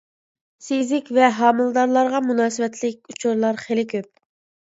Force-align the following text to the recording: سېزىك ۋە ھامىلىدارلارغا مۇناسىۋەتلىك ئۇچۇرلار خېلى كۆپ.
سېزىك 0.67 1.11
ۋە 1.17 1.27
ھامىلىدارلارغا 1.39 2.21
مۇناسىۋەتلىك 2.29 3.13
ئۇچۇرلار 3.13 3.61
خېلى 3.67 3.85
كۆپ. 3.93 4.09